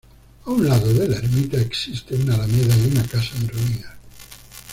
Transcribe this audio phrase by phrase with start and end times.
[0.45, 3.93] A un lado de la ermita existe una alameda y una casa en ruinas.